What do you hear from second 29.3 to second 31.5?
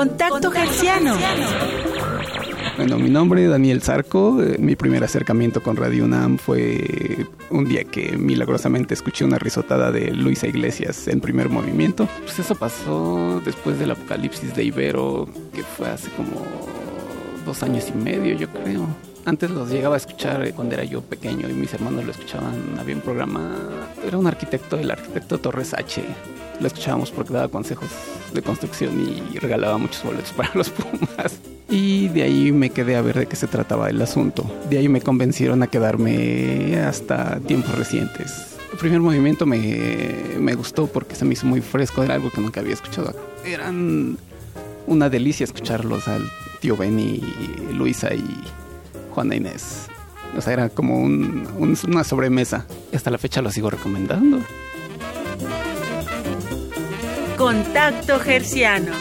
y regalaba muchos boletos para los Pumas.